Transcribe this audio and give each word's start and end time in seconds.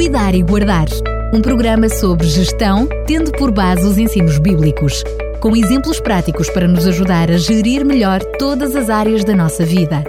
Cuidar 0.00 0.34
e 0.34 0.42
Guardar, 0.42 0.86
um 1.30 1.42
programa 1.42 1.86
sobre 1.90 2.26
gestão, 2.26 2.88
tendo 3.06 3.30
por 3.32 3.50
base 3.50 3.86
os 3.86 3.98
ensinos 3.98 4.38
bíblicos, 4.38 5.04
com 5.42 5.54
exemplos 5.54 6.00
práticos 6.00 6.48
para 6.48 6.66
nos 6.66 6.86
ajudar 6.86 7.30
a 7.30 7.36
gerir 7.36 7.84
melhor 7.84 8.24
todas 8.38 8.74
as 8.74 8.88
áreas 8.88 9.24
da 9.24 9.36
nossa 9.36 9.62
vida. 9.62 10.02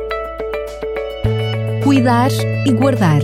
Cuidar 1.83 2.31
e 2.65 2.71
Guardar. 2.71 3.21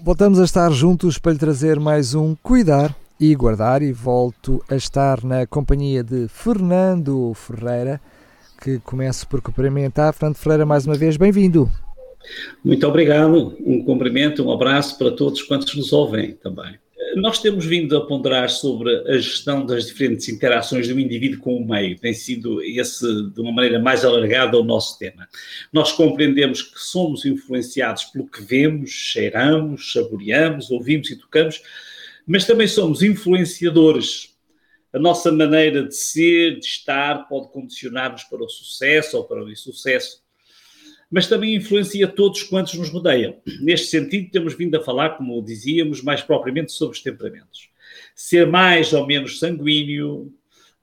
Voltamos 0.00 0.38
a 0.38 0.44
estar 0.44 0.70
juntos 0.70 1.18
para 1.18 1.32
lhe 1.32 1.38
trazer 1.40 1.80
mais 1.80 2.14
um 2.14 2.36
Cuidar 2.40 2.94
e 3.18 3.34
Guardar 3.34 3.82
e 3.82 3.92
volto 3.92 4.62
a 4.70 4.76
estar 4.76 5.24
na 5.24 5.44
companhia 5.44 6.04
de 6.04 6.28
Fernando 6.28 7.34
Ferreira, 7.34 8.00
que 8.62 8.78
começo 8.78 9.26
por 9.26 9.40
cumprimentar. 9.40 10.14
Fernando 10.14 10.36
Ferreira, 10.36 10.64
mais 10.64 10.86
uma 10.86 10.94
vez, 10.94 11.16
bem-vindo. 11.16 11.68
Muito 12.64 12.86
obrigado, 12.86 13.56
um 13.60 13.84
cumprimento, 13.84 14.44
um 14.44 14.52
abraço 14.52 14.96
para 14.98 15.10
todos 15.10 15.42
quantos 15.42 15.74
nos 15.74 15.92
ouvem 15.92 16.32
também. 16.34 16.78
Nós 17.16 17.40
temos 17.40 17.66
vindo 17.66 17.94
a 17.96 18.06
ponderar 18.06 18.48
sobre 18.48 18.90
a 19.06 19.18
gestão 19.18 19.66
das 19.66 19.86
diferentes 19.86 20.28
interações 20.28 20.88
do 20.88 20.98
indivíduo 20.98 21.40
com 21.40 21.56
o 21.56 21.66
meio, 21.66 21.98
tem 21.98 22.14
sido 22.14 22.62
esse, 22.62 23.30
de 23.30 23.40
uma 23.40 23.52
maneira 23.52 23.78
mais 23.78 24.02
alargada, 24.04 24.58
o 24.58 24.64
nosso 24.64 24.98
tema. 24.98 25.28
Nós 25.70 25.92
compreendemos 25.92 26.62
que 26.62 26.78
somos 26.78 27.26
influenciados 27.26 28.04
pelo 28.04 28.26
que 28.26 28.42
vemos, 28.42 28.90
cheiramos, 28.90 29.92
saboreamos, 29.92 30.70
ouvimos 30.70 31.10
e 31.10 31.16
tocamos, 31.16 31.60
mas 32.26 32.46
também 32.46 32.66
somos 32.66 33.02
influenciadores. 33.02 34.34
A 34.90 34.98
nossa 34.98 35.30
maneira 35.30 35.84
de 35.84 35.94
ser, 35.94 36.58
de 36.58 36.66
estar, 36.66 37.28
pode 37.28 37.50
condicionar-nos 37.50 38.24
para 38.24 38.42
o 38.42 38.48
sucesso 38.48 39.18
ou 39.18 39.24
para 39.24 39.42
o 39.44 39.50
insucesso 39.50 40.21
mas 41.12 41.28
também 41.28 41.54
influencia 41.54 42.08
todos 42.08 42.42
quantos 42.42 42.72
nos 42.72 42.88
rodeiam. 42.88 43.36
Neste 43.60 43.88
sentido, 43.88 44.30
temos 44.30 44.54
vindo 44.54 44.74
a 44.76 44.82
falar, 44.82 45.10
como 45.10 45.42
dizíamos, 45.42 46.02
mais 46.02 46.22
propriamente 46.22 46.72
sobre 46.72 46.96
os 46.96 47.02
temperamentos. 47.02 47.68
Ser 48.14 48.46
mais 48.46 48.94
ou 48.94 49.06
menos 49.06 49.38
sanguíneo, 49.38 50.32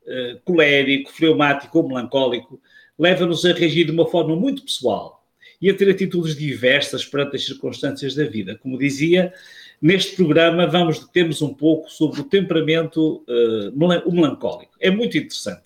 eh, 0.05 0.37
colérico, 0.45 1.11
fleumático 1.11 1.79
ou 1.79 1.87
melancólico 1.87 2.61
leva-nos 2.97 3.43
a 3.43 3.53
reagir 3.53 3.85
de 3.85 3.91
uma 3.91 4.07
forma 4.07 4.35
muito 4.35 4.63
pessoal 4.63 5.27
e 5.59 5.67
a 5.67 5.73
ter 5.73 5.89
atitudes 5.89 6.35
diversas 6.35 7.03
perante 7.03 7.35
as 7.35 7.45
circunstâncias 7.45 8.13
da 8.13 8.23
vida. 8.25 8.55
Como 8.61 8.77
dizia, 8.77 9.33
neste 9.81 10.15
programa 10.15 10.67
vamos 10.67 10.99
deter-nos 10.99 11.41
um 11.41 11.53
pouco 11.53 11.89
sobre 11.89 12.21
o 12.21 12.25
temperamento 12.25 13.23
uh, 13.27 14.11
melancólico. 14.11 14.73
É 14.79 14.91
muito 14.91 15.17
interessante. 15.17 15.63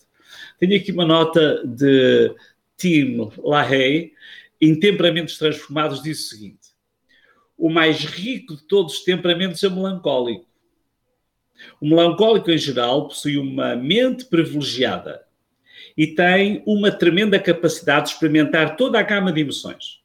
Tenho 0.58 0.75
aqui 0.77 0.92
uma 0.92 1.05
nota 1.05 1.61
de 1.66 2.33
Tim 2.77 3.30
LaHaye, 3.44 4.14
em 4.66 4.80
Temperamentos 4.80 5.38
Transformados, 5.38 6.02
diz 6.02 6.25
o 6.25 6.30
seguinte: 6.30 6.69
o 7.58 7.69
mais 7.69 8.00
rico 8.06 8.56
de 8.56 8.64
todos 8.64 8.95
os 8.95 9.03
temperamentos 9.03 9.64
é 9.64 9.67
o 9.67 9.72
melancólico. 9.72 10.47
O 11.80 11.88
melancólico, 11.88 12.52
em 12.52 12.58
geral, 12.58 13.08
possui 13.08 13.38
uma 13.38 13.75
mente 13.75 14.25
privilegiada 14.25 15.23
e 15.97 16.08
tem 16.08 16.64
uma 16.66 16.92
tremenda 16.92 17.39
capacidade 17.39 18.08
de 18.08 18.14
experimentar 18.14 18.75
toda 18.75 19.00
a 19.00 19.03
gama 19.03 19.31
de 19.31 19.42
emoções. 19.42 20.02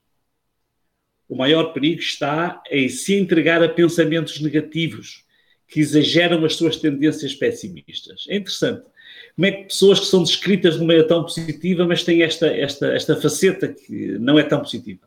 O 1.28 1.36
maior 1.36 1.72
perigo 1.72 2.00
está 2.00 2.62
em 2.70 2.88
se 2.88 3.14
entregar 3.14 3.62
a 3.62 3.68
pensamentos 3.68 4.40
negativos 4.40 5.24
que 5.66 5.80
exageram 5.80 6.44
as 6.44 6.54
suas 6.54 6.76
tendências 6.76 7.34
pessimistas. 7.34 8.24
É 8.28 8.36
interessante 8.36 8.86
como 9.34 9.46
é 9.46 9.52
que 9.52 9.64
pessoas 9.64 10.00
que 10.00 10.06
são 10.06 10.22
descritas 10.22 10.74
de 10.74 10.80
maneira 10.80 11.06
tão 11.06 11.22
positiva, 11.22 11.86
mas 11.86 12.02
têm 12.02 12.22
esta, 12.22 12.46
esta, 12.48 12.88
esta 12.88 13.16
faceta 13.16 13.68
que 13.68 14.18
não 14.18 14.38
é 14.38 14.42
tão 14.42 14.60
positiva. 14.60 15.00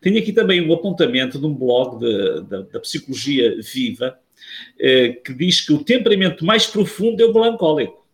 Tenho 0.00 0.18
aqui 0.18 0.32
também 0.32 0.66
um 0.66 0.72
apontamento 0.72 1.38
de 1.38 1.46
um 1.46 1.54
blog 1.54 1.98
de, 1.98 2.42
de, 2.42 2.72
da 2.72 2.80
Psicologia 2.80 3.60
Viva, 3.60 4.18
eh, 4.78 5.10
que 5.24 5.32
diz 5.34 5.60
que 5.60 5.72
o 5.72 5.82
temperamento 5.82 6.44
mais 6.44 6.66
profundo 6.66 7.22
é 7.22 7.26
o 7.26 7.32
melancólico. 7.32 8.06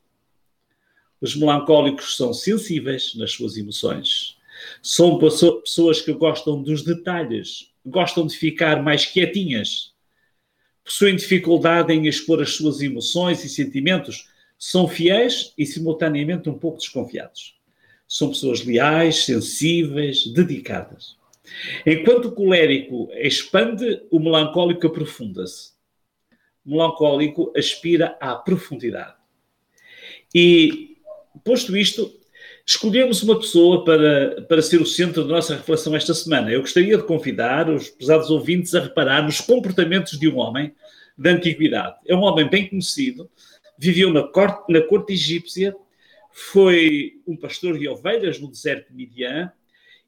Os 1.21 1.35
melancólicos 1.35 2.17
são 2.17 2.33
sensíveis 2.33 3.15
nas 3.17 3.33
suas 3.33 3.57
emoções. 3.57 4.37
São 4.83 5.19
pessoas 5.19 6.01
que 6.01 6.13
gostam 6.13 6.63
dos 6.63 6.83
detalhes, 6.83 7.71
gostam 7.85 8.27
de 8.27 8.37
ficar 8.37 8.83
mais 8.83 9.07
quietinhas, 9.07 9.93
possuem 10.85 11.17
dificuldade 11.17 11.93
em 11.93 12.07
expor 12.07 12.41
as 12.41 12.55
suas 12.55 12.81
emoções 12.81 13.45
e 13.45 13.49
sentimentos, 13.49 14.29
são 14.59 14.89
fiéis 14.89 15.53
e 15.57 15.65
simultaneamente 15.65 16.51
um 16.51 16.59
pouco 16.59 16.79
desconfiados. 16.79 17.57
São 18.09 18.31
pessoas 18.31 18.65
leais, 18.65 19.25
sensíveis, 19.25 20.27
dedicadas. 20.27 21.17
Enquanto 21.87 22.27
o 22.27 22.33
colérico 22.33 23.09
expande, 23.15 24.03
o 24.11 24.19
melancólico 24.19 24.87
aprofunda-se. 24.87 25.73
O 26.67 26.71
melancólico 26.73 27.53
aspira 27.57 28.17
à 28.21 28.35
profundidade. 28.35 29.15
E, 30.35 30.97
posto 31.45 31.77
isto, 31.77 32.13
escolhemos 32.67 33.23
uma 33.23 33.39
pessoa 33.39 33.85
para, 33.85 34.43
para 34.43 34.61
ser 34.61 34.81
o 34.81 34.87
centro 34.87 35.25
da 35.25 35.35
nossa 35.35 35.57
reflexão 35.57 35.95
esta 35.95 36.13
semana. 36.13 36.51
Eu 36.51 36.61
gostaria 36.61 36.97
de 36.97 37.03
convidar 37.05 37.71
os 37.71 37.89
pesados 37.89 38.29
ouvintes 38.31 38.75
a 38.75 38.81
reparar 38.81 39.23
nos 39.23 39.41
comportamentos 39.41 40.19
de 40.19 40.29
um 40.29 40.37
homem 40.37 40.75
da 41.17 41.31
antiguidade. 41.31 41.97
É 42.07 42.15
um 42.15 42.23
homem 42.23 42.49
bem 42.49 42.69
conhecido, 42.69 43.31
viveu 43.79 44.13
na 44.13 44.25
corte, 44.25 44.73
na 44.73 44.83
corte 44.83 45.13
egípcia, 45.13 45.75
foi 46.31 47.21
um 47.27 47.37
pastor 47.37 47.79
de 47.79 47.89
ovelhas 47.89 48.39
no 48.39 48.49
deserto 48.49 48.89
de 48.89 48.95
Midian 48.95 49.53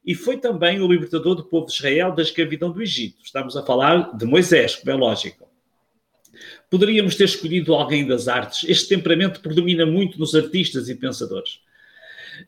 e 0.04 0.14
foi 0.14 0.38
também 0.38 0.81
o 0.81 0.91
libertador 0.91 1.34
do 1.34 1.44
povo 1.44 1.66
de 1.66 1.72
Israel 1.72 2.14
da 2.14 2.22
escravidão 2.22 2.70
do 2.70 2.82
Egito. 2.82 3.22
Estamos 3.22 3.56
a 3.56 3.64
falar 3.64 4.16
de 4.16 4.25
Moisés, 4.25 4.76
como 4.76 4.91
é 4.91 4.94
lógico. 4.94 5.48
Poderíamos 6.70 7.16
ter 7.16 7.25
escolhido 7.25 7.75
alguém 7.75 8.06
das 8.06 8.28
artes. 8.28 8.69
Este 8.69 8.88
temperamento 8.88 9.41
predomina 9.41 9.84
muito 9.84 10.19
nos 10.19 10.34
artistas 10.34 10.88
e 10.88 10.94
pensadores. 10.94 11.60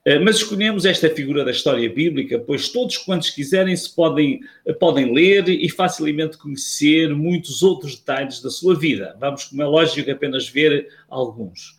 Eh, 0.05 0.19
mas 0.19 0.37
escolhemos 0.37 0.85
esta 0.85 1.09
figura 1.11 1.45
da 1.45 1.51
história 1.51 1.89
bíblica, 1.89 2.39
pois 2.39 2.69
todos 2.69 2.97
quantos 2.99 3.31
quiserem 3.31 3.77
se 3.77 3.95
podem, 3.95 4.41
podem 4.79 5.13
ler 5.13 5.49
e 5.49 5.69
facilmente 5.69 6.39
conhecer 6.39 7.15
muitos 7.15 7.63
outros 7.63 7.97
detalhes 7.97 8.41
da 8.41 8.51
sua 8.51 8.79
vida. 8.79 9.17
Vamos, 9.21 9.45
como 9.45 9.63
é 9.63 9.67
lógico, 9.67 10.11
apenas 10.11 10.49
ver 10.49 10.89
alguns. 11.09 11.77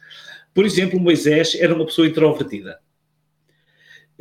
Por 0.54 0.66
exemplo, 0.66 1.00
Moisés 1.00 1.56
era 1.56 1.74
uma 1.74 1.86
pessoa 1.86 2.08
introvertida. 2.08 2.80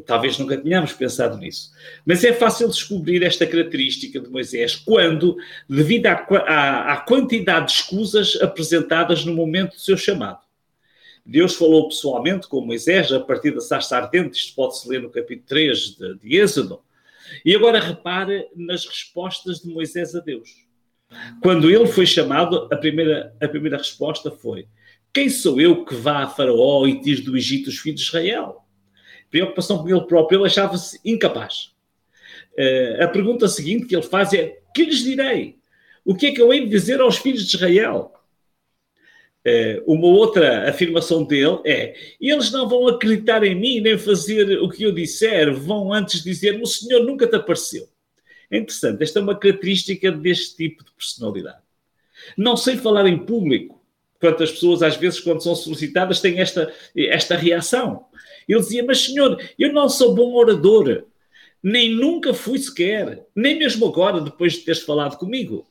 Talvez 0.07 0.39
nunca 0.39 0.57
tenhamos 0.57 0.93
pensado 0.95 1.37
nisso. 1.37 1.71
Mas 2.05 2.25
é 2.25 2.33
fácil 2.33 2.67
descobrir 2.69 3.23
esta 3.23 3.47
característica 3.47 4.19
de 4.19 4.29
Moisés 4.29 4.75
quando, 4.75 5.37
devido 5.69 6.07
à, 6.07 6.13
à, 6.13 6.93
à 6.95 6.97
quantidade 7.01 7.67
de 7.67 7.73
escusas 7.73 8.37
apresentadas 8.41 9.25
no 9.25 9.35
momento 9.35 9.75
do 9.75 9.81
seu 9.81 9.97
chamado. 9.97 10.41
Deus 11.25 11.55
falou 11.55 11.89
pessoalmente 11.89 12.49
com 12.49 12.61
Moisés 12.61 13.13
a 13.13 13.21
partir 13.21 13.53
da 13.53 13.61
sarça 13.61 13.97
ardente, 13.97 14.39
isto 14.39 14.55
pode-se 14.55 14.89
ler 14.89 15.01
no 15.01 15.11
capítulo 15.11 15.47
3 15.47 15.79
de, 15.97 16.19
de 16.19 16.37
Êxodo. 16.37 16.81
E 17.45 17.55
agora 17.55 17.81
repare 17.81 18.49
nas 18.55 18.85
respostas 18.85 19.61
de 19.61 19.69
Moisés 19.69 20.15
a 20.15 20.21
Deus. 20.21 20.51
Quando 21.43 21.71
ele 21.71 21.87
foi 21.87 22.07
chamado, 22.07 22.69
a 22.73 22.77
primeira, 22.77 23.35
a 23.41 23.49
primeira 23.49 23.77
resposta 23.77 24.31
foi: 24.31 24.67
Quem 25.13 25.29
sou 25.29 25.61
eu 25.61 25.85
que 25.85 25.95
vá 25.95 26.25
a 26.25 26.29
Faraó 26.29 26.87
e 26.87 27.01
tire 27.01 27.23
do 27.23 27.37
Egito 27.37 27.69
os 27.69 27.79
filhos 27.79 28.01
de 28.01 28.07
Israel? 28.07 28.65
Preocupação 29.31 29.79
com 29.79 29.89
ele 29.89 30.01
próprio, 30.03 30.39
ele 30.39 30.47
achava-se 30.47 31.01
incapaz. 31.05 31.73
Uh, 32.59 33.03
a 33.05 33.09
pergunta 33.09 33.49
seguinte 33.49 33.87
que 33.87 33.95
ele 33.95 34.03
faz 34.03 34.33
é: 34.33 34.59
Que 34.75 34.85
lhes 34.85 35.03
direi? 35.03 35.57
O 36.05 36.15
que 36.15 36.27
é 36.27 36.33
que 36.33 36.41
eu 36.41 36.53
hei 36.53 36.65
de 36.65 36.71
dizer 36.71 37.01
aos 37.01 37.17
filhos 37.17 37.47
de 37.47 37.57
Israel? 37.57 38.13
Uh, 39.45 39.93
uma 39.93 40.07
outra 40.07 40.69
afirmação 40.69 41.25
dele 41.25 41.59
é: 41.65 41.97
eles 42.21 42.53
não 42.53 42.69
vão 42.69 42.87
acreditar 42.87 43.43
em 43.43 43.57
mim 43.57 43.81
nem 43.81 43.99
fazer 43.99 44.61
o 44.63 44.69
que 44.69 44.85
eu 44.85 44.93
disser, 44.93 45.53
vão 45.53 45.93
antes 45.93 46.23
dizer: 46.23 46.61
o 46.63 46.67
Senhor 46.67 47.03
nunca 47.03 47.27
te 47.27 47.35
apareceu. 47.35 47.89
É 48.49 48.59
interessante, 48.59 49.03
esta 49.03 49.19
é 49.19 49.23
uma 49.23 49.37
característica 49.37 50.13
deste 50.13 50.57
tipo 50.57 50.85
de 50.85 50.93
personalidade. 50.93 51.59
Não 52.37 52.57
sei 52.57 52.77
falar 52.77 53.07
em 53.07 53.19
público. 53.19 53.83
Quantas 54.21 54.53
pessoas, 54.53 54.85
às 54.85 54.97
vezes, 54.97 55.19
quando 55.19 55.43
são 55.43 55.57
solicitadas, 55.57 56.21
têm 56.21 56.39
esta, 56.39 56.73
esta 56.95 57.37
reação. 57.37 58.05
Ele 58.49 58.61
dizia: 58.61 58.85
Mas, 58.85 59.01
Senhor, 59.01 59.43
eu 59.59 59.73
não 59.73 59.89
sou 59.89 60.15
bom 60.15 60.35
orador, 60.35 61.07
nem 61.61 61.93
nunca 61.93 62.33
fui 62.33 62.61
sequer, 62.61 63.27
nem 63.35 63.59
mesmo 63.59 63.87
agora, 63.87 64.21
depois 64.21 64.53
de 64.53 64.61
teres 64.61 64.83
falado 64.83 65.19
comigo 65.19 65.67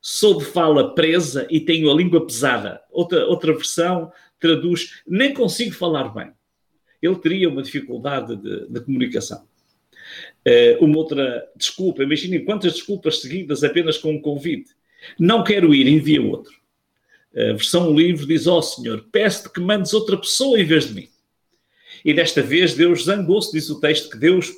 sou 0.00 0.38
de 0.38 0.44
fala 0.44 0.94
presa 0.94 1.46
e 1.50 1.60
tenho 1.60 1.90
a 1.90 1.94
língua 1.94 2.26
pesada. 2.26 2.80
Outra, 2.90 3.26
outra 3.26 3.52
versão 3.52 4.10
traduz, 4.38 5.02
nem 5.06 5.34
consigo 5.34 5.74
falar 5.74 6.08
bem. 6.14 6.32
Ele 7.02 7.16
teria 7.16 7.48
uma 7.48 7.62
dificuldade 7.62 8.36
de, 8.36 8.68
de 8.68 8.80
comunicação. 8.80 9.46
Uh, 10.46 10.84
uma 10.84 10.96
outra 10.96 11.46
desculpa, 11.54 12.02
imaginem 12.02 12.44
quantas 12.44 12.72
desculpas 12.72 13.20
seguidas 13.20 13.62
apenas 13.62 13.98
com 13.98 14.12
um 14.12 14.20
convite. 14.20 14.70
Não 15.18 15.44
quero 15.44 15.74
ir, 15.74 15.86
envia 15.86 16.22
outro. 16.22 16.52
A 17.34 17.52
versão 17.52 17.94
livre 17.94 18.26
diz: 18.26 18.46
Ó 18.46 18.58
oh, 18.58 18.62
Senhor, 18.62 19.06
peço-te 19.12 19.52
que 19.52 19.60
mandes 19.60 19.94
outra 19.94 20.16
pessoa 20.16 20.58
em 20.58 20.64
vez 20.64 20.88
de 20.88 20.94
mim. 20.94 21.08
E 22.04 22.12
desta 22.12 22.42
vez 22.42 22.74
Deus 22.74 23.04
zangou-se, 23.04 23.52
diz 23.52 23.68
o 23.70 23.78
texto, 23.80 24.10
que 24.10 24.18
Deus 24.18 24.50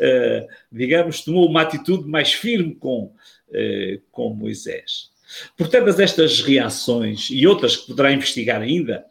uh, 0.00 0.48
digamos, 0.72 1.22
tomou 1.22 1.48
uma 1.48 1.62
atitude 1.62 2.08
mais 2.08 2.32
firme 2.32 2.74
com, 2.74 3.12
uh, 3.50 4.00
com 4.10 4.34
Moisés. 4.34 5.10
Por 5.56 5.68
todas 5.68 6.00
estas 6.00 6.40
reações 6.40 7.28
e 7.30 7.46
outras 7.46 7.76
que 7.76 7.86
poderá 7.88 8.12
investigar 8.12 8.60
ainda, 8.60 9.04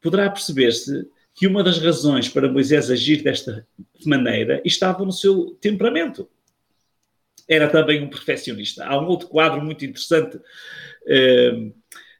poderá 0.00 0.28
perceber-se 0.30 1.06
que 1.34 1.46
uma 1.46 1.62
das 1.62 1.78
razões 1.78 2.28
para 2.28 2.50
Moisés 2.50 2.90
agir 2.90 3.22
desta 3.22 3.66
maneira 4.04 4.60
estava 4.64 5.04
no 5.04 5.12
seu 5.12 5.56
temperamento. 5.60 6.28
Era 7.48 7.68
também 7.68 8.02
um 8.02 8.10
perfeccionista. 8.10 8.84
Há 8.84 9.00
um 9.00 9.06
outro 9.06 9.28
quadro 9.28 9.64
muito 9.64 9.84
interessante 9.84 10.38
eh, 11.06 11.70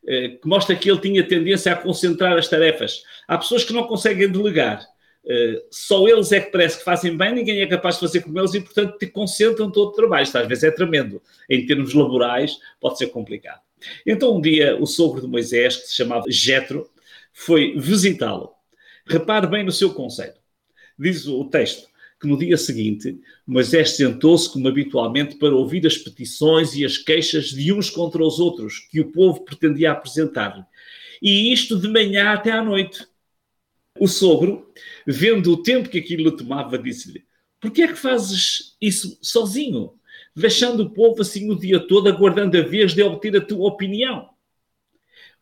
eh, 0.06 0.29
que 0.29 0.49
mostra 0.49 0.77
que 0.77 0.89
ele 0.89 1.00
tinha 1.00 1.27
tendência 1.27 1.73
a 1.73 1.77
concentrar 1.77 2.39
as 2.39 2.49
tarefas. 2.49 3.03
Há 3.27 3.37
pessoas 3.37 3.65
que 3.65 3.73
não 3.73 3.89
conseguem 3.89 4.31
delegar. 4.31 4.87
Uh, 5.25 5.61
só 5.70 6.06
eles 6.09 6.32
é 6.32 6.41
que 6.41 6.50
parece 6.50 6.79
que 6.79 6.85
fazem 6.85 7.17
bem, 7.17 7.35
ninguém 7.35 7.61
é 7.61 7.67
capaz 7.67 7.97
de 7.97 8.00
fazer 8.00 8.23
como 8.23 8.38
eles 8.38 8.55
e, 8.55 8.61
portanto, 8.61 8.97
te 8.97 9.06
concentram 9.06 9.70
todo 9.70 9.91
o 9.91 9.93
trabalho. 9.93 10.23
Isto 10.23 10.38
às 10.38 10.49
vezes 10.49 10.65
é 10.65 10.70
tremendo. 10.70 11.20
Em 11.49 11.67
termos 11.67 11.93
laborais, 11.93 12.59
pode 12.81 12.99
ser 12.99 13.09
complicado. 13.09 13.61
Então, 14.06 14.37
um 14.37 14.41
dia, 14.41 14.76
o 14.81 14.87
sogro 14.87 15.20
de 15.20 15.26
Moisés, 15.26 15.76
que 15.76 15.88
se 15.88 15.94
chamava 15.94 16.25
Jetro, 16.29 16.88
foi 17.32 17.79
visitá-lo. 17.79 18.50
Repare 19.06 19.47
bem 19.47 19.65
no 19.65 19.73
seu 19.73 19.93
conselho. 19.93 20.35
Diz 20.99 21.26
o 21.26 21.44
texto 21.44 21.88
que 22.21 22.26
no 22.26 22.37
dia 22.37 22.56
seguinte 22.56 23.19
Moisés 23.47 23.91
sentou-se 23.91 24.53
como 24.53 24.67
habitualmente 24.67 25.37
para 25.37 25.55
ouvir 25.55 25.87
as 25.87 25.97
petições 25.97 26.75
e 26.75 26.85
as 26.85 26.99
queixas 26.99 27.47
de 27.47 27.73
uns 27.73 27.88
contra 27.88 28.23
os 28.23 28.41
outros 28.41 28.81
que 28.91 29.00
o 29.00 29.12
povo 29.12 29.44
pretendia 29.44 29.93
apresentar-lhe. 29.93 30.64
E 31.23 31.53
isto 31.53 31.79
de 31.79 31.88
manhã 31.88 32.32
até 32.32 32.50
à 32.50 32.62
noite. 32.62 33.06
O 34.00 34.06
sogro, 34.06 34.73
vendo 35.06 35.53
o 35.53 35.62
tempo 35.62 35.89
que 35.89 35.99
aquilo 35.99 36.37
tomava, 36.37 36.79
disse-lhe: 36.79 37.25
Por 37.61 37.71
que 37.71 37.83
é 37.83 37.89
que 37.89 37.95
fazes 37.95 38.77
isso 38.81 39.19
sozinho, 39.23 39.95
deixando 40.35 40.85
o 40.85 40.91
povo 40.91 41.23
assim 41.23 41.50
o 41.50 41.59
dia 41.59 41.81
todo 41.81 42.09
aguardando 42.09 42.56
a 42.56 42.62
vez 42.62 42.95
de 42.95 43.03
obter 43.03 43.37
a 43.37 43.41
tua 43.41 43.69
opinião? 43.69 44.31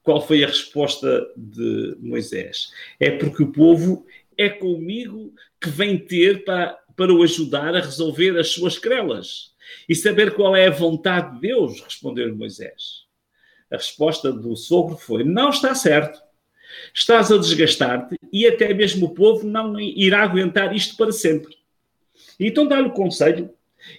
Qual 0.02 0.24
foi 0.24 0.44
a 0.44 0.46
resposta 0.46 1.26
de 1.36 1.96
Moisés? 2.00 2.70
É 3.00 3.10
porque 3.10 3.42
o 3.42 3.52
povo 3.52 4.06
é 4.38 4.48
comigo 4.48 5.34
que 5.60 5.68
vem 5.68 5.98
ter 5.98 6.44
para, 6.44 6.78
para 6.94 7.12
o 7.12 7.22
ajudar 7.22 7.74
a 7.74 7.80
resolver 7.80 8.38
as 8.38 8.48
suas 8.48 8.78
crelas 8.78 9.54
e 9.88 9.94
saber 9.94 10.34
qual 10.34 10.54
é 10.54 10.66
a 10.66 10.70
vontade 10.70 11.34
de 11.34 11.40
Deus, 11.40 11.80
respondeu 11.80 12.34
Moisés. 12.36 13.06
A 13.70 13.76
resposta 13.76 14.32
do 14.32 14.54
sogro 14.56 14.96
foi: 14.96 15.24
Não 15.24 15.50
está 15.50 15.74
certo. 15.74 16.20
Estás 16.94 17.30
a 17.30 17.36
desgastar-te 17.36 18.16
e 18.32 18.46
até 18.46 18.72
mesmo 18.72 19.06
o 19.06 19.14
povo 19.14 19.46
não 19.46 19.78
irá 19.78 20.22
aguentar 20.22 20.74
isto 20.74 20.96
para 20.96 21.12
sempre. 21.12 21.56
Então 22.38 22.66
dá-lhe 22.66 22.88
o 22.88 22.92
conselho 22.92 23.50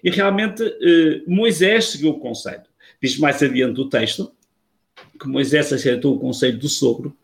e 0.03 0.09
realmente 0.09 0.63
eh, 0.63 1.21
Moisés 1.27 1.85
seguiu 1.85 2.11
o 2.11 2.19
conselho. 2.19 2.63
Diz 3.01 3.17
mais 3.17 3.41
adiante 3.41 3.79
o 3.79 3.89
texto 3.89 4.31
que 5.19 5.27
Moisés 5.27 5.71
aceitou 5.71 6.15
o 6.15 6.19
conselho 6.19 6.57
do 6.57 6.69
sogro 6.69 7.15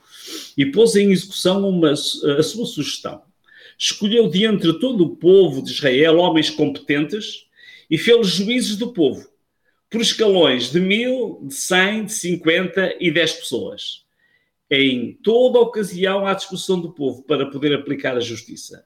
e 0.57 0.65
pôs 0.65 0.95
em 0.95 1.11
execução 1.11 1.67
uma, 1.67 1.91
a 1.91 2.44
sua 2.44 2.65
sugestão. 2.65 3.21
Escolheu 3.77 4.29
de 4.29 4.45
entre 4.45 4.79
todo 4.79 5.03
o 5.03 5.15
povo 5.15 5.61
de 5.61 5.71
Israel 5.71 6.17
homens 6.17 6.49
competentes 6.49 7.47
e 7.89 7.97
fez 7.97 8.27
juízes 8.27 8.77
do 8.77 8.94
povo, 8.94 9.27
por 9.89 10.01
escalões 10.01 10.71
de 10.71 10.79
mil, 10.79 11.39
de 11.44 11.53
cem, 11.53 12.06
de 12.06 12.13
cinquenta 12.13 12.95
e 12.99 13.11
dez 13.11 13.33
pessoas, 13.33 14.02
em 14.73 15.13
toda 15.21 15.59
ocasião 15.59 16.25
à 16.25 16.33
discussão 16.33 16.81
do 16.81 16.91
povo 16.91 17.21
para 17.23 17.45
poder 17.45 17.73
aplicar 17.73 18.17
a 18.17 18.19
justiça. 18.19 18.83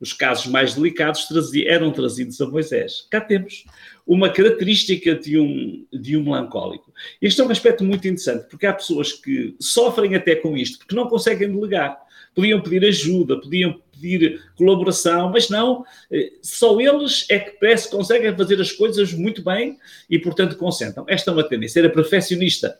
Os 0.00 0.12
casos 0.12 0.46
mais 0.46 0.74
delicados 0.74 1.26
eram 1.66 1.90
trazidos 1.90 2.40
a 2.40 2.46
Moisés. 2.46 3.06
Cá 3.10 3.20
temos 3.20 3.64
uma 4.06 4.30
característica 4.30 5.14
de 5.14 5.38
um, 5.38 5.86
de 5.92 6.16
um 6.16 6.24
melancólico. 6.24 6.92
Este 7.20 7.40
é 7.40 7.44
um 7.44 7.50
aspecto 7.50 7.84
muito 7.84 8.06
interessante, 8.06 8.48
porque 8.48 8.66
há 8.66 8.72
pessoas 8.72 9.12
que 9.12 9.54
sofrem 9.60 10.14
até 10.14 10.36
com 10.36 10.56
isto, 10.56 10.78
porque 10.78 10.94
não 10.94 11.08
conseguem 11.08 11.50
delegar. 11.50 11.98
Podiam 12.34 12.60
pedir 12.60 12.84
ajuda, 12.86 13.40
podiam 13.40 13.80
pedir 13.92 14.42
colaboração, 14.54 15.30
mas 15.30 15.48
não, 15.48 15.84
eh, 16.10 16.32
só 16.42 16.78
eles 16.78 17.26
é 17.30 17.38
que 17.38 17.52
parece 17.58 17.90
conseguem 17.90 18.34
fazer 18.36 18.60
as 18.60 18.72
coisas 18.72 19.12
muito 19.12 19.42
bem 19.42 19.78
e, 20.08 20.18
portanto, 20.18 20.56
concentram. 20.56 21.04
Esta 21.08 21.30
é 21.30 21.34
uma 21.34 21.48
tendência. 21.48 21.80
Era 21.80 21.90
perfeccionista 21.90 22.76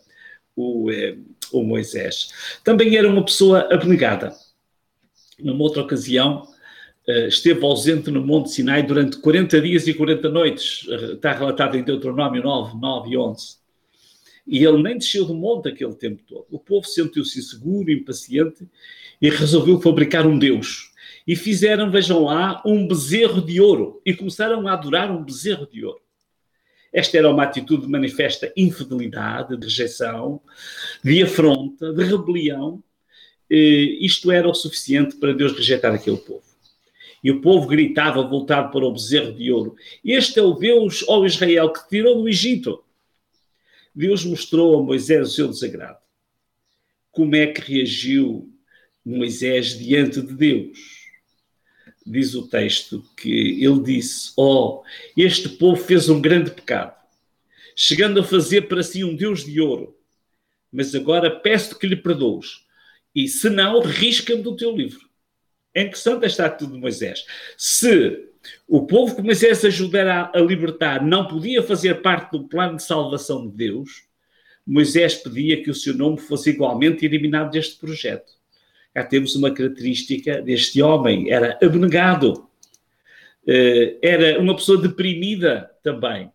o, 0.56 0.90
eh, 0.90 1.16
o 1.52 1.62
Moisés. 1.62 2.30
Também 2.64 2.96
era 2.96 3.08
uma 3.08 3.24
pessoa 3.24 3.68
abnegada. 3.70 4.34
Numa 5.38 5.62
outra 5.62 5.82
ocasião, 5.82 6.48
eh, 7.06 7.28
esteve 7.28 7.62
ausente 7.64 8.10
no 8.10 8.24
Monte 8.24 8.50
Sinai 8.50 8.82
durante 8.82 9.18
40 9.18 9.60
dias 9.60 9.86
e 9.86 9.94
40 9.94 10.28
noites. 10.30 10.88
Está 11.12 11.32
relatado 11.32 11.76
em 11.76 11.84
Deuteronômio 11.84 12.42
9, 12.42 12.80
9 12.80 13.10
e 13.10 13.16
11. 13.18 13.66
E 14.46 14.64
ele 14.64 14.82
nem 14.82 14.96
desceu 14.96 15.24
do 15.24 15.34
monte 15.34 15.68
aquele 15.68 15.94
tempo 15.94 16.22
todo. 16.26 16.46
O 16.50 16.58
povo 16.58 16.86
sentiu-se 16.86 17.38
inseguro, 17.38 17.90
impaciente 17.90 18.66
e 19.20 19.28
resolveu 19.28 19.80
fabricar 19.80 20.26
um 20.26 20.38
Deus. 20.38 20.92
E 21.26 21.34
fizeram, 21.34 21.90
vejam 21.90 22.24
lá, 22.24 22.62
um 22.64 22.86
bezerro 22.86 23.42
de 23.42 23.60
ouro. 23.60 24.00
E 24.06 24.14
começaram 24.14 24.68
a 24.68 24.72
adorar 24.72 25.10
um 25.10 25.24
bezerro 25.24 25.66
de 25.66 25.84
ouro. 25.84 26.00
Esta 26.96 27.18
era 27.18 27.30
uma 27.30 27.42
atitude 27.42 27.82
de 27.82 27.92
manifesta 27.92 28.50
infidelidade, 28.56 29.54
de 29.54 29.66
rejeição, 29.66 30.40
de 31.04 31.22
afronta, 31.22 31.92
de 31.92 32.02
rebelião. 32.02 32.82
Eh, 33.50 33.98
isto 34.00 34.32
era 34.32 34.48
o 34.48 34.54
suficiente 34.54 35.16
para 35.16 35.34
Deus 35.34 35.52
rejeitar 35.52 35.92
aquele 35.92 36.16
povo. 36.16 36.42
E 37.22 37.30
o 37.30 37.42
povo 37.42 37.66
gritava, 37.66 38.26
voltado 38.26 38.72
para 38.72 38.86
o 38.86 38.90
bezerro 38.90 39.34
de 39.34 39.52
ouro: 39.52 39.76
Este 40.02 40.38
é 40.38 40.42
o 40.42 40.54
Deus, 40.54 41.04
ó 41.06 41.22
Israel, 41.26 41.70
que 41.70 41.86
tirou 41.86 42.22
do 42.22 42.30
Egito. 42.30 42.82
Deus 43.94 44.24
mostrou 44.24 44.78
a 44.78 44.82
Moisés 44.82 45.28
o 45.28 45.32
seu 45.32 45.48
desagrado. 45.48 45.98
Como 47.12 47.36
é 47.36 47.46
que 47.46 47.60
reagiu 47.60 48.50
Moisés 49.04 49.78
diante 49.78 50.22
de 50.22 50.32
Deus? 50.32 50.95
Diz 52.06 52.34
o 52.36 52.46
texto 52.46 53.04
que 53.16 53.64
ele 53.64 53.82
disse: 53.82 54.32
oh, 54.36 54.82
este 55.16 55.48
povo 55.48 55.82
fez 55.82 56.08
um 56.08 56.20
grande 56.20 56.52
pecado, 56.52 56.94
chegando 57.74 58.20
a 58.20 58.24
fazer 58.24 58.62
para 58.68 58.82
si 58.82 59.02
um 59.02 59.16
Deus 59.16 59.44
de 59.44 59.60
ouro. 59.60 59.96
Mas 60.72 60.94
agora 60.94 61.30
peço-te 61.30 61.78
que 61.78 61.86
lhe 61.86 61.96
perdoes, 61.96 62.64
e 63.14 63.26
se 63.26 63.50
não, 63.50 63.80
risca-me 63.80 64.42
do 64.42 64.54
teu 64.56 64.76
livro. 64.76 65.08
É 65.74 65.82
interessante 65.82 66.24
esta 66.26 66.46
atitude 66.46 66.74
de 66.74 66.78
Moisés. 66.78 67.26
Se 67.56 68.28
o 68.68 68.86
povo 68.86 69.16
que 69.16 69.22
Moisés 69.22 69.64
ajudará 69.64 70.30
a 70.32 70.38
libertar 70.38 71.04
não 71.04 71.26
podia 71.26 71.62
fazer 71.62 72.02
parte 72.02 72.32
do 72.32 72.46
plano 72.46 72.76
de 72.76 72.84
salvação 72.84 73.48
de 73.48 73.56
Deus, 73.56 74.04
Moisés 74.64 75.16
pedia 75.16 75.62
que 75.62 75.70
o 75.70 75.74
seu 75.74 75.92
nome 75.92 76.18
fosse 76.18 76.50
igualmente 76.50 77.04
eliminado 77.04 77.50
deste 77.50 77.76
projeto. 77.76 78.35
Cá 78.96 79.04
temos 79.04 79.36
uma 79.36 79.50
característica 79.50 80.40
deste 80.40 80.80
homem, 80.80 81.30
era 81.30 81.58
abnegado, 81.62 82.48
eh, 83.46 83.98
era 84.00 84.40
uma 84.40 84.56
pessoa 84.56 84.80
deprimida 84.80 85.70
também. 85.82 86.32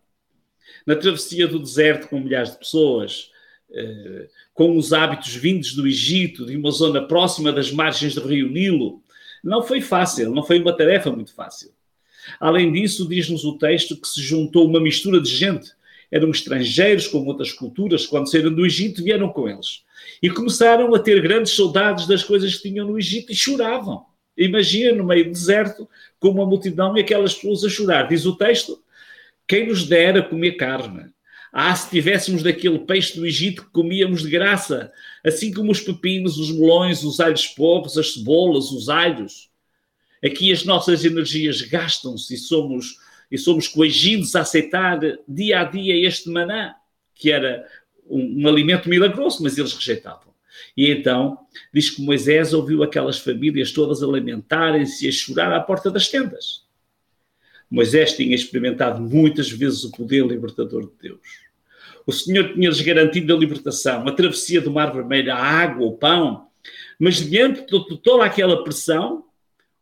Na 0.86 0.94
travessia 0.94 1.48
do 1.48 1.58
deserto 1.58 2.06
com 2.06 2.20
milhares 2.20 2.52
de 2.52 2.58
pessoas, 2.60 3.32
eh, 3.72 4.28
com 4.54 4.76
os 4.76 4.92
hábitos 4.92 5.34
vindos 5.34 5.74
do 5.74 5.88
Egito, 5.88 6.46
de 6.46 6.56
uma 6.56 6.70
zona 6.70 7.02
próxima 7.02 7.50
das 7.50 7.72
margens 7.72 8.14
do 8.14 8.28
rio 8.28 8.48
Nilo, 8.48 9.02
não 9.42 9.64
foi 9.64 9.80
fácil, 9.80 10.32
não 10.32 10.44
foi 10.44 10.60
uma 10.60 10.72
tarefa 10.72 11.10
muito 11.10 11.34
fácil. 11.34 11.72
Além 12.38 12.70
disso, 12.70 13.08
diz-nos 13.08 13.42
o 13.44 13.58
texto 13.58 14.00
que 14.00 14.06
se 14.06 14.22
juntou 14.22 14.68
uma 14.68 14.80
mistura 14.80 15.20
de 15.20 15.28
gente. 15.28 15.72
Eram 16.12 16.30
estrangeiros 16.30 17.08
com 17.08 17.24
outras 17.24 17.52
culturas, 17.52 18.06
quando 18.06 18.30
saíram 18.30 18.54
do 18.54 18.66
Egito, 18.66 19.02
vieram 19.02 19.30
com 19.30 19.48
eles. 19.48 19.82
E 20.22 20.28
começaram 20.30 20.94
a 20.94 20.98
ter 20.98 21.20
grandes 21.22 21.56
saudades 21.56 22.06
das 22.06 22.22
coisas 22.22 22.54
que 22.54 22.68
tinham 22.68 22.86
no 22.86 22.98
Egito 22.98 23.32
e 23.32 23.34
choravam. 23.34 24.04
Imagina 24.36 24.92
no 24.94 25.04
meio 25.04 25.24
do 25.24 25.30
deserto, 25.30 25.88
com 26.20 26.28
uma 26.28 26.46
multidão 26.46 26.96
e 26.96 27.00
aquelas 27.00 27.34
pessoas 27.34 27.64
a 27.64 27.68
chorar. 27.68 28.08
Diz 28.08 28.26
o 28.26 28.36
texto: 28.36 28.78
quem 29.48 29.66
nos 29.66 29.86
dera 29.86 30.22
comer 30.22 30.52
carne 30.52 31.12
ah, 31.52 31.76
se 31.76 31.90
tivéssemos 31.90 32.42
daquele 32.42 32.78
peixe 32.78 33.14
do 33.14 33.26
Egito 33.26 33.64
que 33.64 33.70
comíamos 33.70 34.22
de 34.22 34.30
graça, 34.30 34.90
assim 35.22 35.52
como 35.52 35.70
os 35.70 35.82
pepinos, 35.82 36.38
os 36.38 36.50
melões, 36.50 37.04
os 37.04 37.20
alhos 37.20 37.46
povos, 37.46 37.98
as 37.98 38.14
cebolas, 38.14 38.70
os 38.70 38.88
alhos. 38.88 39.50
Aqui 40.24 40.50
as 40.50 40.64
nossas 40.64 41.04
energias 41.04 41.60
gastam-se 41.60 42.34
e 42.34 42.38
somos, 42.38 42.96
e 43.32 43.38
somos 43.38 43.66
coagidos 43.66 44.36
a 44.36 44.42
aceitar 44.42 45.00
dia 45.26 45.60
a 45.60 45.64
dia 45.64 46.06
este 46.06 46.28
maná, 46.28 46.76
que 47.14 47.32
era 47.32 47.66
um, 48.06 48.42
um 48.42 48.46
alimento 48.48 48.90
milagroso, 48.90 49.42
mas 49.42 49.56
eles 49.56 49.72
rejeitavam. 49.72 50.34
E 50.76 50.90
então, 50.90 51.38
diz 51.72 51.88
que 51.88 52.02
Moisés 52.02 52.52
ouviu 52.52 52.82
aquelas 52.82 53.18
famílias 53.18 53.72
todas 53.72 54.02
a 54.02 54.06
lamentarem-se 54.06 55.06
e 55.06 55.08
a 55.08 55.12
chorar 55.12 55.50
à 55.50 55.60
porta 55.60 55.90
das 55.90 56.08
tendas. 56.08 56.66
Moisés 57.70 58.14
tinha 58.14 58.34
experimentado 58.34 59.00
muitas 59.00 59.50
vezes 59.50 59.82
o 59.82 59.90
poder 59.90 60.26
libertador 60.26 60.82
de 60.82 61.08
Deus. 61.08 61.40
O 62.06 62.12
Senhor 62.12 62.52
tinha-lhes 62.52 62.82
garantido 62.82 63.34
a 63.34 63.38
libertação, 63.38 64.06
a 64.06 64.12
travessia 64.12 64.60
do 64.60 64.70
Mar 64.70 64.92
Vermelho, 64.92 65.32
a 65.32 65.36
água, 65.36 65.86
o 65.86 65.96
pão. 65.96 66.48
Mas 66.98 67.16
diante 67.16 67.64
de 67.64 67.96
toda 68.02 68.26
aquela 68.26 68.62
pressão, 68.62 69.24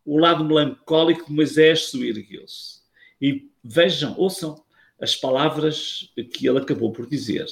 o 0.04 0.18
lado 0.18 0.44
melancólico 0.44 1.26
de 1.26 1.32
Moisés 1.32 1.90
se 1.90 2.08
ergueu-se. 2.08 2.79
E 3.20 3.50
vejam, 3.62 4.14
ouçam 4.16 4.62
as 5.00 5.16
palavras 5.16 6.10
que 6.32 6.48
ele 6.48 6.58
acabou 6.58 6.92
por 6.92 7.06
dizer. 7.06 7.46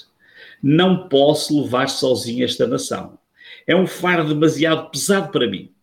Não 0.63 1.09
posso 1.09 1.63
levar 1.63 1.89
sozinho 1.89 2.45
esta 2.45 2.67
nação. 2.67 3.19
É 3.67 3.75
um 3.75 3.87
fardo 3.87 4.35
demasiado 4.35 4.91
pesado 4.91 5.31
para 5.31 5.49
mim. 5.49 5.75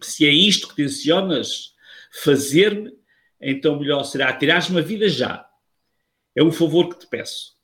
Se 0.00 0.26
é 0.26 0.30
isto 0.30 0.68
que 0.68 0.76
tensionas 0.76 1.74
fazer-me, 2.22 2.92
então 3.40 3.78
melhor 3.78 4.04
será 4.04 4.32
tirar-me 4.32 4.78
a 4.78 4.82
vida 4.82 5.08
já. 5.08 5.48
É 6.34 6.42
um 6.42 6.52
favor 6.52 6.88
que 6.88 7.00
te 7.00 7.06
peço. 7.06 7.54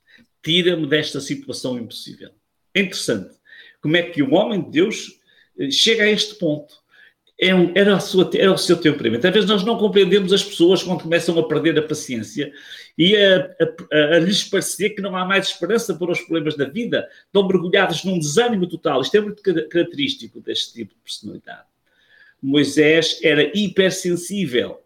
Tira-me 0.43 0.87
desta 0.87 1.19
situação 1.19 1.77
impossível. 1.77 2.31
É 2.73 2.81
interessante 2.81 3.35
como 3.81 3.97
é 3.97 4.03
que 4.03 4.23
um 4.23 4.33
homem 4.33 4.61
de 4.61 4.69
Deus 4.69 5.19
eh, 5.59 5.71
chega 5.71 6.03
a 6.03 6.09
este 6.09 6.35
ponto. 6.35 6.80
É 7.43 7.55
um, 7.55 7.71
era, 7.73 7.99
sua, 7.99 8.29
era, 8.35 8.53
o 8.53 8.57
seu 8.57 8.77
temperamento. 8.77 9.25
Às 9.25 9.33
vezes 9.33 9.49
nós 9.49 9.63
não 9.63 9.75
compreendemos 9.75 10.31
as 10.31 10.43
pessoas 10.43 10.83
quando 10.83 11.01
começam 11.01 11.37
a 11.39 11.47
perder 11.47 11.79
a 11.79 11.81
paciência 11.81 12.53
e 12.95 13.15
a, 13.15 13.49
a, 13.91 14.15
a, 14.15 14.19
lhes 14.19 14.43
parecer 14.43 14.91
que 14.91 15.01
não 15.01 15.15
há 15.15 15.25
mais 15.25 15.47
esperança 15.47 15.95
para 15.95 16.11
os 16.11 16.21
problemas 16.21 16.55
da 16.55 16.65
vida, 16.65 17.09
estão 17.25 17.47
mergulhados 17.47 18.03
num 18.03 18.19
desânimo 18.19 18.67
total. 18.67 19.01
Isto 19.01 19.17
é 19.17 19.21
muito 19.21 19.41
característico 19.41 20.39
deste 20.39 20.73
tipo 20.73 20.93
de 20.93 20.99
personalidade. 21.01 21.65
Moisés 22.41 23.19
era 23.23 23.51
hipersensível 23.57 24.79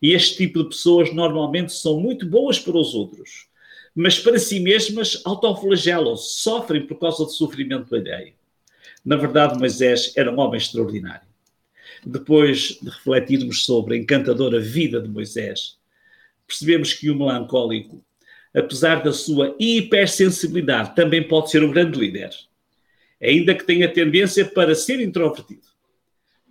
e 0.00 0.12
este 0.12 0.36
tipo 0.38 0.62
de 0.62 0.70
pessoas 0.70 1.12
normalmente 1.14 1.72
são 1.72 2.00
muito 2.00 2.26
boas 2.26 2.58
para 2.58 2.76
os 2.76 2.94
outros, 2.94 3.48
mas 3.94 4.18
para 4.18 4.38
si 4.38 4.60
mesmas 4.60 5.20
autoflagelam-se, 5.24 6.40
sofrem 6.40 6.86
por 6.86 6.98
causa 6.98 7.24
do 7.24 7.30
sofrimento 7.30 7.94
alheio. 7.94 8.34
Na 9.04 9.16
verdade, 9.16 9.58
Moisés 9.58 10.12
era 10.16 10.30
um 10.30 10.38
homem 10.38 10.58
extraordinário. 10.58 11.31
Depois 12.04 12.78
de 12.82 12.90
refletirmos 12.90 13.64
sobre 13.64 13.94
a 13.94 13.98
encantadora 13.98 14.58
vida 14.58 15.00
de 15.00 15.08
Moisés, 15.08 15.78
percebemos 16.46 16.92
que 16.92 17.08
o 17.08 17.14
melancólico, 17.14 18.04
apesar 18.54 19.02
da 19.02 19.12
sua 19.12 19.54
hipersensibilidade, 19.58 20.96
também 20.96 21.26
pode 21.26 21.50
ser 21.50 21.62
um 21.62 21.70
grande 21.70 21.98
líder, 21.98 22.30
ainda 23.22 23.54
que 23.54 23.64
tenha 23.64 23.92
tendência 23.92 24.44
para 24.44 24.74
ser 24.74 25.00
introvertido. 25.00 25.62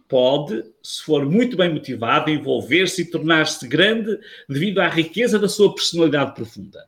Pode, 0.08 0.64
se 0.82 1.04
for 1.04 1.26
muito 1.26 1.56
bem 1.56 1.74
motivado, 1.74 2.30
envolver-se 2.30 3.02
e 3.02 3.06
tornar-se 3.06 3.68
grande 3.68 4.20
devido 4.48 4.80
à 4.80 4.88
riqueza 4.88 5.38
da 5.38 5.48
sua 5.48 5.74
personalidade 5.74 6.34
profunda. 6.34 6.86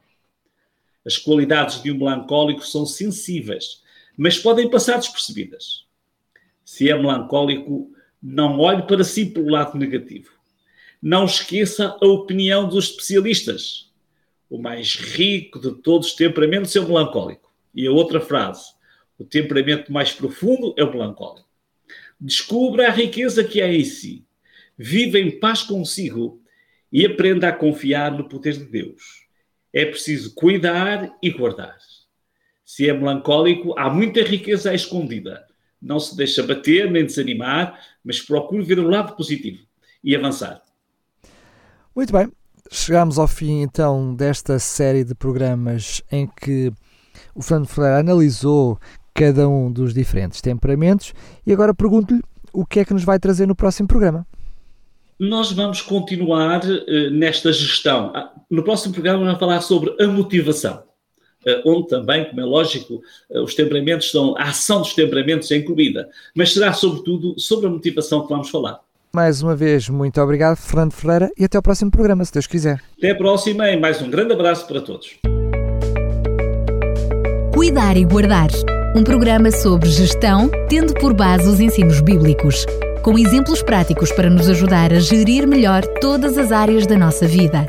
As 1.05 1.17
qualidades 1.17 1.81
de 1.81 1.91
um 1.91 1.97
melancólico 1.97 2.65
são 2.65 2.85
sensíveis, 2.85 3.81
mas 4.17 4.39
podem 4.39 4.69
passar 4.69 4.97
despercebidas. 4.97 5.85
Se 6.63 6.89
é 6.89 6.97
melancólico, 6.97 7.93
não 8.23 8.59
olhe 8.59 8.83
para 8.83 9.03
si 9.03 9.25
pelo 9.25 9.49
lado 9.49 9.77
negativo. 9.77 10.31
Não 11.01 11.25
esqueça 11.25 11.97
a 12.01 12.07
opinião 12.07 12.69
dos 12.69 12.91
especialistas. 12.91 13.91
O 14.49 14.57
mais 14.57 14.95
rico 14.95 15.59
de 15.59 15.73
todos 15.81 16.07
os 16.07 16.15
temperamentos 16.15 16.73
é 16.75 16.79
o 16.79 16.87
melancólico. 16.87 17.51
E 17.75 17.85
a 17.85 17.91
outra 17.91 18.21
frase: 18.21 18.73
o 19.17 19.25
temperamento 19.25 19.91
mais 19.91 20.13
profundo 20.13 20.73
é 20.77 20.83
o 20.83 20.91
melancólico. 20.91 21.49
Descubra 22.19 22.87
a 22.87 22.91
riqueza 22.91 23.43
que 23.43 23.61
há 23.61 23.67
em 23.67 23.83
si. 23.83 24.25
Viva 24.77 25.19
em 25.19 25.39
paz 25.39 25.61
consigo 25.61 26.41
e 26.91 27.05
aprenda 27.05 27.49
a 27.49 27.53
confiar 27.53 28.11
no 28.11 28.29
poder 28.29 28.53
de 28.53 28.65
Deus 28.65 29.23
é 29.73 29.85
preciso 29.85 30.35
cuidar 30.35 31.17
e 31.21 31.31
guardar. 31.31 31.77
Se 32.63 32.87
é 32.87 32.93
melancólico, 32.93 33.77
há 33.77 33.89
muita 33.89 34.21
riqueza 34.21 34.73
escondida. 34.73 35.45
Não 35.83 35.99
se 35.99 36.15
deixa 36.15 36.41
bater 36.41 36.89
nem 36.89 37.05
desanimar, 37.05 37.79
mas 38.03 38.21
procure 38.21 38.63
ver 38.63 38.79
o 38.79 38.87
lado 38.87 39.15
positivo 39.15 39.59
e 40.03 40.15
avançar. 40.15 40.61
Muito 41.95 42.13
bem, 42.13 42.31
chegamos 42.71 43.19
ao 43.19 43.27
fim 43.27 43.61
então 43.61 44.15
desta 44.15 44.57
série 44.57 45.03
de 45.03 45.13
programas 45.13 46.01
em 46.11 46.27
que 46.27 46.71
o 47.35 47.41
Fernando 47.41 47.67
Ferreira 47.67 47.99
analisou 47.99 48.79
cada 49.13 49.47
um 49.47 49.71
dos 49.71 49.93
diferentes 49.93 50.41
temperamentos 50.41 51.13
e 51.45 51.53
agora 51.53 51.73
pergunto-lhe 51.73 52.21
o 52.51 52.65
que 52.65 52.79
é 52.79 52.85
que 52.85 52.93
nos 52.93 53.03
vai 53.03 53.19
trazer 53.19 53.45
no 53.45 53.55
próximo 53.55 53.87
programa 53.87 54.25
nós 55.19 55.51
vamos 55.51 55.81
continuar 55.81 56.61
uh, 56.63 57.09
nesta 57.11 57.51
gestão. 57.53 58.11
Ah, 58.13 58.31
no 58.49 58.63
próximo 58.63 58.93
programa 58.93 59.23
vamos 59.23 59.39
falar 59.39 59.61
sobre 59.61 59.95
a 60.03 60.07
motivação, 60.07 60.83
onde 61.65 61.87
também, 61.87 62.25
como 62.25 62.41
é 62.41 62.45
lógico, 62.45 63.01
uh, 63.29 63.41
os 63.41 63.55
temperamentos 63.55 64.11
são, 64.11 64.35
a 64.37 64.49
ação 64.49 64.81
dos 64.81 64.93
temperamentos 64.93 65.51
é 65.51 65.57
incluída, 65.57 66.09
mas 66.35 66.53
será 66.53 66.73
sobretudo 66.73 67.39
sobre 67.39 67.67
a 67.67 67.69
motivação 67.69 68.21
que 68.23 68.29
vamos 68.29 68.49
falar. 68.49 68.79
Mais 69.13 69.43
uma 69.43 69.55
vez, 69.55 69.89
muito 69.89 70.19
obrigado, 70.19 70.57
Fernando 70.57 70.91
Ferreira, 70.91 71.29
e 71.37 71.45
até 71.45 71.57
ao 71.57 71.63
próximo 71.63 71.91
programa, 71.91 72.25
se 72.25 72.33
Deus 72.33 72.47
quiser. 72.47 72.81
Até 72.97 73.11
a 73.11 73.15
próxima 73.15 73.69
e 73.69 73.79
mais 73.79 74.01
um 74.01 74.09
grande 74.09 74.33
abraço 74.33 74.67
para 74.67 74.81
todos. 74.81 75.17
Cuidar 77.53 77.95
e 77.95 78.03
Guardar 78.05 78.49
um 78.95 79.03
programa 79.03 79.49
sobre 79.51 79.89
gestão, 79.89 80.49
tendo 80.69 80.93
por 80.93 81.13
base 81.13 81.47
os 81.47 81.59
ensinos 81.59 81.99
bíblicos 81.99 82.65
com 83.01 83.17
exemplos 83.17 83.61
práticos 83.61 84.11
para 84.13 84.29
nos 84.29 84.47
ajudar 84.47 84.93
a 84.93 84.99
gerir 84.99 85.45
melhor 85.45 85.83
todas 85.99 86.37
as 86.37 86.51
áreas 86.51 86.87
da 86.87 86.97
nossa 86.97 87.27
vida. 87.27 87.65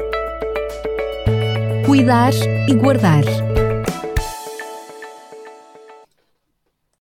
Cuidar 1.85 2.33
e 2.69 2.75
guardar 2.75 3.25